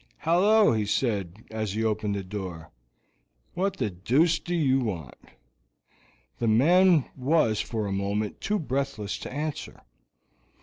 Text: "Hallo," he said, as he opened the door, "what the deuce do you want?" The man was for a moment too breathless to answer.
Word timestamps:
"Hallo," 0.21 0.73
he 0.73 0.83
said, 0.87 1.43
as 1.51 1.73
he 1.73 1.83
opened 1.83 2.15
the 2.15 2.23
door, 2.23 2.71
"what 3.53 3.77
the 3.77 3.91
deuce 3.91 4.39
do 4.39 4.55
you 4.55 4.79
want?" 4.79 5.13
The 6.39 6.47
man 6.47 7.05
was 7.15 7.59
for 7.61 7.85
a 7.85 7.91
moment 7.91 8.41
too 8.41 8.57
breathless 8.57 9.19
to 9.19 9.31
answer. 9.31 9.81